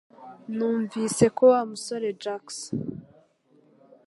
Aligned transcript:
Numvise 0.55 1.25
ko 1.35 1.41
Wa 1.51 1.61
musore 1.69 2.07
Jackson 2.23 2.79